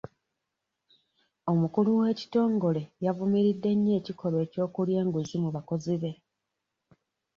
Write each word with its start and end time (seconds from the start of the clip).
Omukulu 1.51 1.89
w'ekitongole 1.99 2.81
yavumiridde 3.05 3.69
nnyo 3.75 3.93
ekikolwa 3.99 4.43
ky'okulya 4.51 4.97
enguzi 5.03 5.35
mu 5.43 5.49
bakozi 5.55 5.95
be. 6.01 6.11